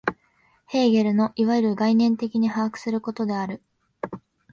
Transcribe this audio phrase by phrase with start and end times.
[0.65, 3.61] ヘーゲルのいわゆる概念的に把握することである。